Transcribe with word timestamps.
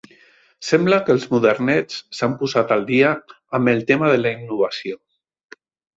Sembla 0.67 0.97
que 1.09 1.13
els 1.15 1.27
modernets 1.33 1.99
s'han 2.19 2.33
posat 2.41 2.73
al 2.77 2.83
dia 2.89 3.11
amb 3.59 3.73
el 3.75 3.87
tema 3.93 4.11
de 4.13 4.17
la 4.23 4.33
innovació. 4.39 4.99